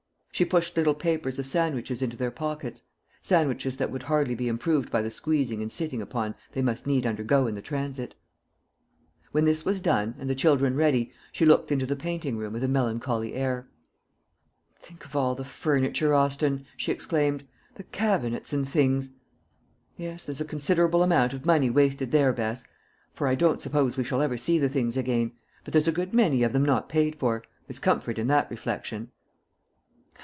[0.33, 2.81] She pushed little papers of sandwiches into their pockets
[3.21, 7.05] sandwiches that would hardly be improved by the squeezing and sitting upon they must need
[7.05, 8.15] undergo in the transit.
[9.33, 12.63] When this was done, and the children ready, she looked into the painting room with
[12.63, 13.67] a melancholy air.
[14.79, 17.43] "Think of all the furniture, Austin," she exclaimed;
[17.75, 19.11] "the cabinets and things!"
[19.95, 22.65] "Yes; there's a considerable amount of money wasted there, Bess;
[23.13, 25.33] for I don't suppose we shall ever see the things again,
[25.63, 27.43] but there's a good many of them not paid for.
[27.67, 29.11] There's comfort in that reflection."